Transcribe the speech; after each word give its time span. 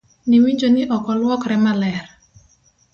Ni 0.27 0.37
winjo 0.43 0.67
ni 0.75 0.81
ok 0.95 1.05
oluokre 1.13 1.55
maler? 1.65 1.99